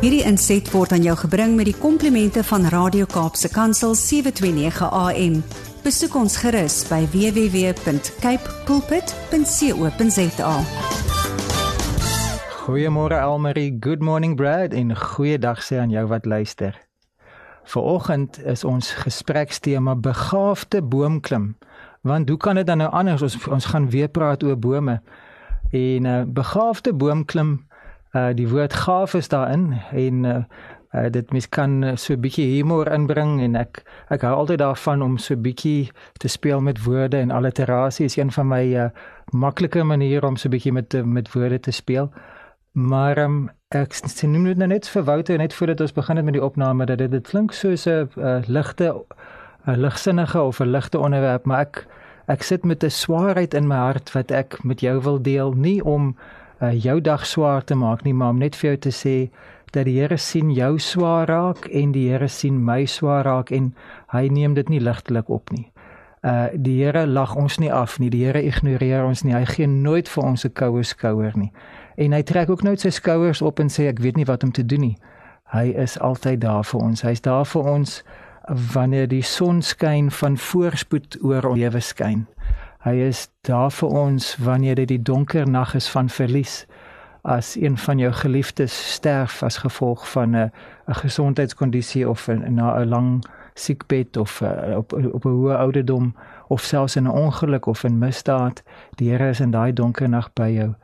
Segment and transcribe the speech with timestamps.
[0.00, 5.42] Hierdie inset word aan jou gebring met die komplimente van Radio Kaapse Kansel 729 AM.
[5.84, 10.54] Besoek ons gerus by www.cape pulpit.co.za.
[12.60, 16.76] Goeiemôre Elmarie, good morning Brad en goeiedag sê aan jou wat luister.
[17.64, 21.56] Vanoggend is ons gesprekstema begaafde boomklim.
[22.00, 25.02] Want hoe kan dit dan nou anders ons ons gaan weer praat oor bome.
[25.70, 27.66] En 'n uh, begaafde boomklim,
[28.12, 30.36] uh die woord gaaf is daarin en uh,
[30.94, 35.02] uh dit mens kan so 'n bietjie humor inbring en ek ek hou altyd daarvan
[35.02, 38.88] om so 'n bietjie te speel met woorde en alliterasie is een van my uh
[39.32, 42.10] maklike maniere om so 'n bietjie met met woorde te speel.
[42.72, 46.44] Maar um, ek sien nou net vir Wouter net voordat ons begin het met die
[46.44, 48.08] opname dat dit, dit klink soos 'n
[48.46, 49.04] ligte
[49.66, 51.86] 'n ligsinnige of 'n ligte onderwerp, maar ek
[52.26, 55.84] ek sit met 'n swaarheid in my hart wat ek met jou wil deel, nie
[55.84, 56.16] om
[56.62, 59.30] uh, jou dag swaar te maak nie, maar om net vir jou te sê
[59.72, 63.74] dat die Here sien jou swaar raak en die Here sien my swaar raak en
[64.12, 65.70] hy neem dit nie ligtelik op nie.
[66.22, 68.10] Uh die Here lag ons nie af nie.
[68.10, 69.34] Die Here ignoreer ons nie.
[69.34, 71.52] Hy gee nooit vir ons 'n koue skouer nie.
[71.96, 74.52] En hy trek ook nooit sy skouers op en sê ek weet nie wat om
[74.52, 74.96] te doen nie.
[75.52, 77.02] Hy is altyd daar vir ons.
[77.02, 78.02] Hy's daar vir ons
[78.72, 82.26] wanneer die son skyn van voorspoed oor ons lewe skyn.
[82.82, 86.64] Hy is daar vir ons wanneer dit die donker nag is van verlies
[87.22, 90.50] as een van jou geliefdes sterf as gevolg van 'n
[90.88, 96.14] 'n gesondheidskondisie of 'n na 'n lang siekbed of uh, op op 'n hoë ouderdom
[96.48, 98.62] of selfs in 'n ongeluk of in misdaad
[98.96, 100.74] die Here is in daai donker nag by jou.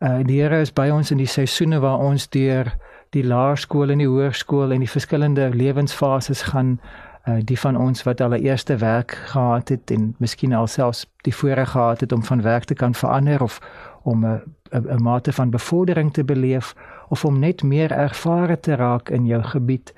[0.00, 2.76] Uh die Here is by ons in die seisoene waar ons deur
[3.10, 6.80] die laerskool en die hoërskool en die verskillende lewensfases gaan
[7.28, 11.34] uh, die van ons wat al 'n eerste werk gehad het en miskien alselfs die
[11.34, 13.60] voorreg gehad het om van werk te kan verander of
[14.02, 16.74] om 'n 'n mate van bevordering te beleef
[17.08, 19.94] of om net meer ervare te raak in jou gebied.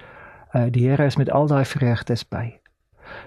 [0.53, 2.59] Uh, die Here is met al daai vreugdes by.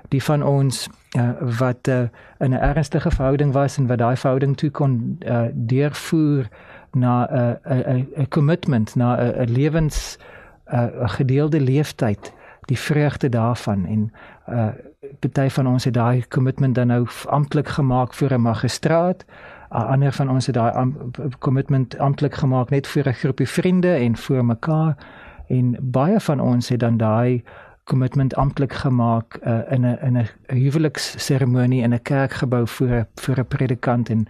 [0.08, 2.00] Die van ons uh, wat uh,
[2.40, 6.48] in 'n ernstige verhouding was en wat daai verhouding toe kon uh, deurvoer
[6.92, 10.18] na 'n uh, 'n 'n commitment, na 'n uh, lewens
[10.66, 12.34] 'n uh, gedeelde leeftyd
[12.68, 14.12] die vreugde daarvan en
[14.50, 14.72] uh
[15.20, 19.26] party van ons het daai kommitment dan nou amptelik gemaak vir 'n magistraat.
[19.72, 20.94] Uh, ander van ons het daai
[21.40, 24.96] kommitment amptelik gemaak net vir 'n groepie vriende en vir mekaar
[25.48, 27.44] en baie van ons het dan daai
[27.84, 33.48] kommitment amptelik gemaak uh, in 'n in 'n huweliksseremonie in 'n kerkgebou vir vir 'n
[33.48, 34.28] predikant en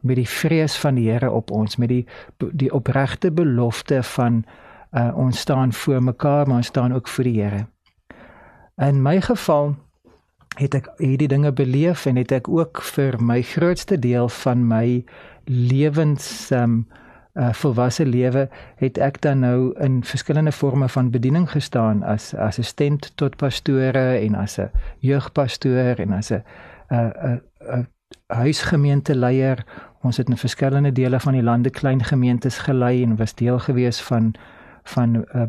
[0.00, 2.06] met die vrees van die Here op ons met die
[2.36, 4.44] die opregte belofte van
[4.92, 7.66] uh, ons staan voor mekaar maar ons staan ook vir die Here.
[8.76, 9.76] In my geval
[10.56, 15.04] het ek hierdie dinge beleef en het ek ook vir my grootste deel van my
[15.44, 16.84] lewens um
[17.34, 23.12] uh, volwasse lewe het ek dan nou in verskillende forme van bediening gestaan as assistent
[23.16, 26.42] tot pastore en as 'n jeugpastoor en as 'n
[26.90, 27.86] 'n 'n
[28.26, 29.64] huisgemeenteleier.
[30.02, 34.00] Ons het in verskillende dele van die lande klein gemeentes gelei en was deel gewees
[34.00, 34.34] van
[34.82, 35.42] van uh,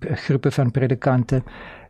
[0.00, 1.42] groepe van predikante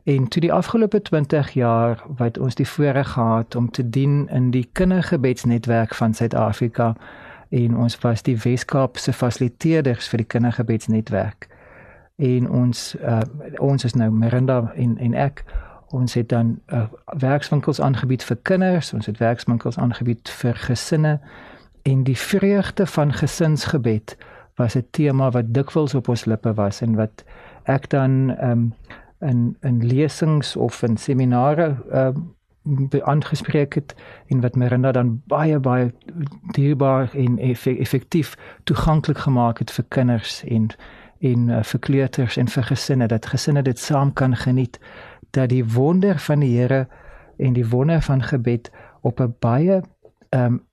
[0.07, 4.51] En toe die afgelope 20 jaar wat ons die voorreg gehad om te dien in
[4.51, 6.95] die kindergebedsnetwerk van Suid-Afrika
[7.49, 11.49] en ons was die Weskaap se fasiliteerders vir die kindergebedsnetwerk.
[12.17, 13.19] En ons uh,
[13.59, 15.43] ons is nou Miranda en en ek
[15.91, 16.85] ons het dan uh,
[17.19, 21.19] werkswinkels aangebied vir kinders, ons het werkswinkels aangebied vir gesinne
[21.83, 24.17] en die vreugde van gesinsgebed
[24.57, 27.25] was 'n tema wat dikwels op ons lippe was en wat
[27.63, 28.75] ek dan ehm um,
[29.19, 32.15] in in lesings of in seminare ehm
[32.93, 33.95] uh, aangespreek het
[34.27, 35.95] en wat Miranda dan baie baie
[36.51, 40.69] dierbaar en effektief toeganklik gemaak het vir kinders en
[41.19, 44.81] en uh, vir kleuters en vir gesinne dat gesinne dit saam kan geniet
[45.31, 46.89] dat die wonder van die Here
[47.37, 49.83] en die wonder van gebed op 'n baie
[50.29, 50.65] ehm um,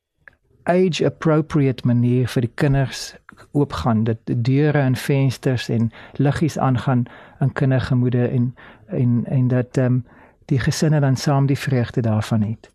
[0.64, 3.16] age appropriate manier vir die kinders
[3.52, 7.04] oopgaan dat deure en vensters en liggies aangaan
[7.40, 10.06] in kindergemoede en en en dat ehm um,
[10.46, 12.72] die gesinne dan saam die vreugde daarvan het.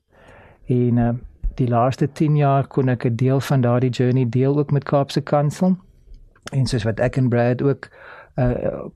[0.67, 1.15] En ehm uh,
[1.55, 5.21] die laaste 10 jaar kon ek 'n deel van daardie journey deel ook met Kaapse
[5.21, 5.77] Kansel.
[6.53, 7.89] En soos wat ek en Brad ook
[8.39, 8.51] uh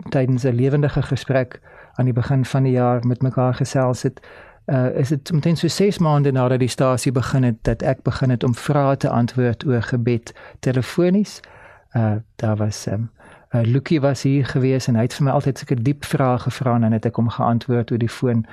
[0.09, 1.61] tydens 'n lewendige gesprek
[1.95, 4.21] aan die begin van die jaar met mekaar gesels het,
[4.67, 8.31] uh is dit omtrent so 6 maande nadat die stasie begin het dat ek begin
[8.31, 11.41] het om vrae te antwoord oor gebed telefonies.
[11.97, 13.11] Uh daar was um,
[13.55, 16.79] Uh, Lukie was hier gewees en hy het vir my altyd sulke diep vrae gevra
[16.81, 18.47] en het ek hom geantwoord oor die foon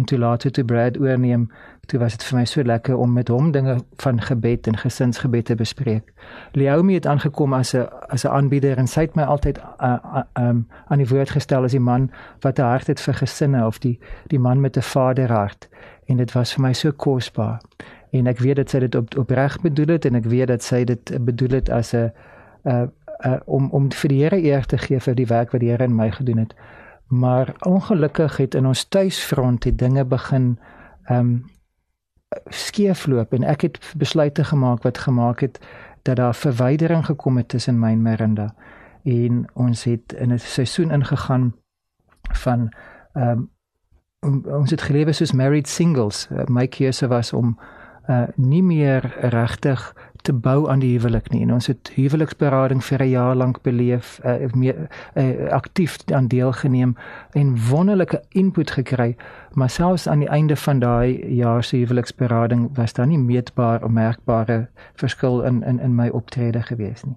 [0.00, 1.42] en toe later toe Brad oorneem,
[1.92, 5.50] toe was dit vir my so lekker om met hom dinge van gebed en gesinsgebed
[5.50, 6.08] te bespreek.
[6.56, 10.22] Leomi het aangekom as 'n as 'n aanbieder en sy het my altyd uh, uh,
[10.48, 12.10] um, aan die woord gestel as die man
[12.40, 15.68] wat 'n hart het vir gesinne of die die man met 'n vaderhart
[16.08, 17.60] en dit was vir my so kosbaar.
[18.10, 20.84] En ek weet dat sy dit op opreg bedoel het en ek weet dat sy
[20.84, 22.12] dit bedoel het as 'n
[22.66, 22.86] uh,
[23.24, 25.84] uh, om om vir die Here eer te gee vir die werk wat die Here
[25.84, 26.54] in my gedoen het.
[27.06, 30.58] Maar ongelukkig het in ons tuisfront die dinge begin
[31.10, 31.44] um,
[32.50, 35.60] skeefloop en ek het besluite gemaak wat gemaak het
[36.02, 38.54] dat daar verwydering gekom het tussen my en Miranda
[39.02, 41.54] en ons het in 'n seisoen ingegaan
[42.32, 42.72] van
[43.12, 43.48] ehm
[44.20, 47.58] um, ons het gelewe soos married singles uh, my keuse was om
[48.08, 51.42] uh, nie meer regtig te bou aan die huwelik nie.
[51.46, 56.96] En ons het huweliksberading vir 'n jaar lank beleef uh, meer uh, aktief aan deelgeneem
[57.32, 59.16] en wonderlike input gekry.
[59.52, 63.90] Maar selfs aan die einde van daai jaar se huweliksberading was daar nie meetbaar of
[63.90, 67.16] merkbare verskil in in in my optrede gewees nie.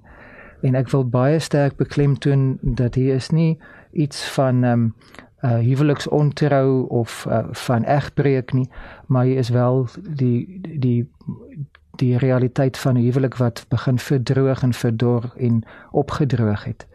[0.62, 3.58] En ek wil baie sterk beklemtoon dat hier is nie
[3.92, 4.96] iets van ehm um,
[5.44, 8.70] uh huweliksontrou of uh, van egbreek nie
[9.08, 11.10] maar hier is wel die die
[12.00, 16.88] die realiteit van 'n huwelik wat begin verdroog en verdor en opgedroog het.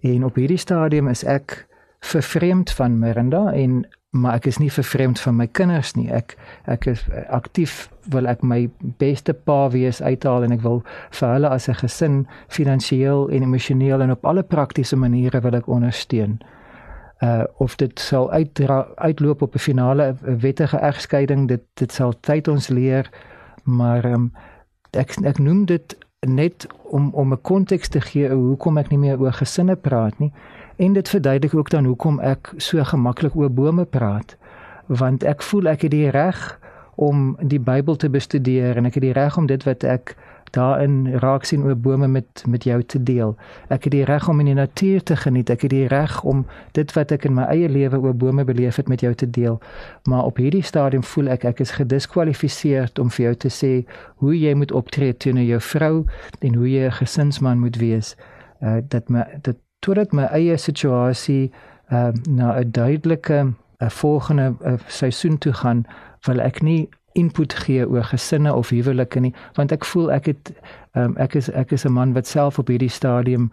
[0.00, 1.66] En op hierdie stadium is ek
[2.00, 6.08] vervreemd van Miranda en maar ek is nie vervreemd van my kinders nie.
[6.10, 6.34] Ek
[6.66, 8.64] ek is aktief wil ek my
[8.98, 10.82] beste pa wees uithaal en ek wil
[11.18, 15.68] vir hulle as 'n gesin finansiëel en emosioneel en op alle praktiese maniere wil ek
[15.68, 16.40] ondersteun.
[17.22, 22.48] Uh of dit sal uitdra, uitloop op 'n finale wettige egskeiding, dit dit sal tyd
[22.48, 23.10] ons leer
[23.64, 24.32] maar um,
[24.90, 25.96] ek ek noem dit
[26.26, 30.32] net om om 'n konteks te gee hoekom ek nie meer oor gesinne praat nie.
[30.76, 34.36] En dit verduidelik ook dan hoekom ek so gemaklik oor bome praat.
[34.86, 36.60] Want ek voel ek het die reg
[36.94, 40.16] om die Bybel te bestudeer en ek het die reg om dit wat ek
[40.50, 43.36] daarin raak sien oor bome met met jou te deel.
[43.68, 45.50] Ek het die reg om in die natuur te geniet.
[45.50, 48.76] Ek het die reg om dit wat ek in my eie lewe oor bome beleef
[48.76, 49.60] het met jou te deel.
[50.08, 53.72] Maar op hierdie stadium voel ek ek is gediskwalifiseer om vir jou te sê
[54.22, 55.94] hoe jy moet optree teenoor jou vrou
[56.40, 58.16] en hoe jy 'n gesinsman moet wees.
[58.60, 61.52] Uh dat my dat totdat my eie situasie
[61.90, 65.86] uh na 'n duidelike 'n uh, volgende uh, seisoen toe gaan,
[66.26, 70.52] wil ek nie input gee oor gesinne of huwelike nie want ek voel ek het
[70.94, 73.50] um, ek is ek is 'n man wat self op hierdie stadium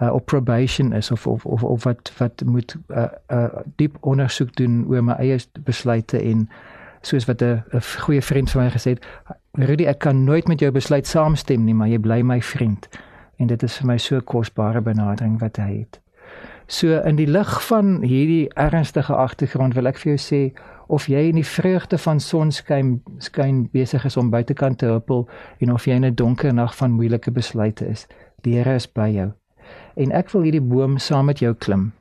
[0.00, 4.56] uh, op probation is of of of, of wat wat moet uh, uh, diep ondersoek
[4.56, 6.48] doen oor my eie besluite en
[7.00, 7.62] soos wat 'n
[7.98, 9.06] goeie vriend van my gesê het
[9.52, 12.88] Rudy ek kan nooit met jou besluit saamstem nie maar jy bly my vriend.
[13.36, 15.99] En dit is vir my so kosbare benadering wat hy het
[16.70, 20.42] so in die lig van hierdie ernstige agtergrond wil ek vir jou sê
[20.86, 25.26] of jy in die vreugde van sonskyn skyn besig is om buitekant te huppel
[25.58, 28.06] en of jy in 'n donker nag van moeilike besluite is.
[28.42, 29.32] Die Here is by jou.
[29.96, 31.92] En ek wil hierdie boom saam met jou klim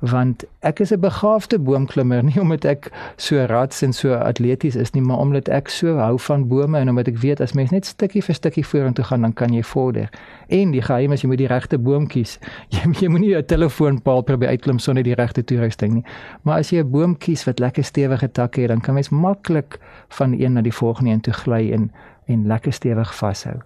[0.00, 4.92] want ek is 'n begaafde boomklimmer nie omdat ek so rats en so atleties is
[4.92, 7.86] nie maar omdat ek so hou van bome en omdat ek weet as mens net
[7.86, 10.08] stukkie vir stukkie vorentoe gaan dan kan jy vorder.
[10.48, 12.38] En die geheim is jy moet die regte boom kies.
[12.74, 16.04] Jy, jy moenie 'n telefoonpaal probeer uitklim sonder die regte toerusting nie.
[16.42, 19.78] Maar as jy 'n boom kies wat lekker stewige takke het dan kan mens maklik
[20.08, 21.92] van een na die volgende een toe gly en
[22.26, 23.60] en lekker stewig vashou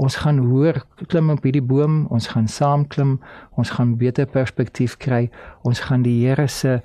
[0.00, 0.80] ons gaan hoor
[1.12, 3.18] klim op hierdie boom, ons gaan saam klim,
[3.60, 5.26] ons gaan beter perspektief kry,
[5.68, 6.80] ons gaan die Here se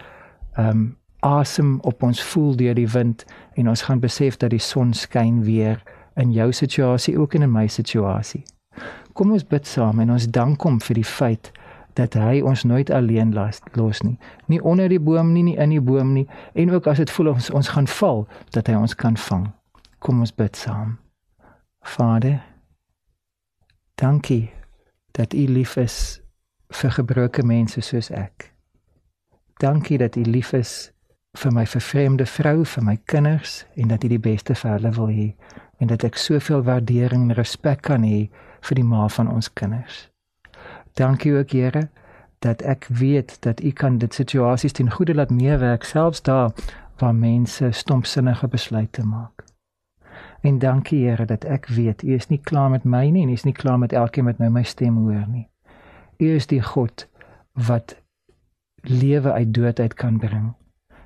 [0.55, 0.85] ehm um,
[1.25, 3.23] asem op ons voel deur die wind
[3.57, 5.79] en ons gaan besef dat die son skyn weer
[6.21, 8.43] in jou situasie ook en in my situasie.
[9.13, 11.49] Kom ons bid saam en ons dank hom vir die feit
[11.97, 14.19] dat hy ons nooit alleen las los nie.
[14.51, 17.33] Nie onder die boom nie, nie in die boom nie en ook as dit voel
[17.33, 19.47] ons ons gaan val dat hy ons kan vang.
[19.99, 20.97] Kom ons bid saam.
[21.81, 22.43] Vader
[23.95, 24.51] Dankie
[25.11, 26.21] dat U lief is
[26.67, 28.51] vir gebroke mense soos ek.
[29.63, 30.91] Dankie dat U lief is
[31.39, 35.07] vir my vervreemde vrou, vir my kinders en dat U die beste vir hulle wil
[35.07, 35.29] hê
[35.79, 38.27] en dat ek soveel waardering en respek kan hê
[38.67, 40.09] vir die ma van ons kinders.
[40.99, 41.87] Dankie ook Here
[42.43, 46.51] dat ek weet dat U kan dit situasies ten goeie laat meewerk selfs daar
[46.99, 49.47] waar mense stompsinnige besluite maak.
[50.41, 53.33] En dankie Here dat ek weet U is nie klaar met my nie en U
[53.33, 55.47] is nie klaar met elkeen wat nou my stem hoor nie.
[56.17, 57.07] U is die God
[57.53, 57.95] wat
[58.81, 60.53] lewe uit dood uit kan bring.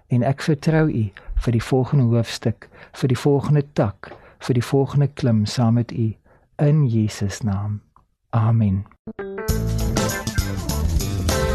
[0.08, 1.04] En ek vertrou U
[1.40, 6.14] vir die volgende hoofstuk, vir die volgende tak, vir die volgende klim saam met U
[6.58, 7.82] in Jesus naam.
[8.30, 8.86] Amen.